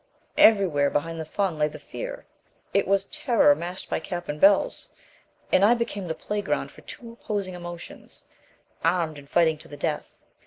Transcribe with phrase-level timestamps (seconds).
[0.39, 2.25] Everywhere behind the fun lay the fear.
[2.73, 4.89] It was terror masked by cap and bells;
[5.51, 8.23] and I became the playground for two opposing emotions,
[8.83, 10.23] armed and fighting to the death.